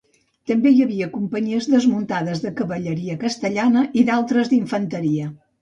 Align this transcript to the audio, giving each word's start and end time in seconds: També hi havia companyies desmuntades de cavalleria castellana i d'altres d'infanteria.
També 0.51 0.71
hi 0.75 0.79
havia 0.85 1.09
companyies 1.17 1.67
desmuntades 1.75 2.43
de 2.47 2.53
cavalleria 2.63 3.21
castellana 3.27 3.87
i 4.03 4.07
d'altres 4.09 4.55
d'infanteria. 4.57 5.33